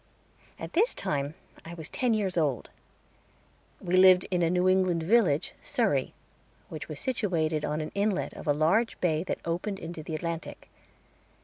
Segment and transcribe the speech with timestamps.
[0.57, 2.71] At this time I was ten years old.
[3.79, 6.15] We lived in a New England village, Surrey,
[6.69, 10.69] which was situated on an inlet of a large bay that opened into the Atlantic.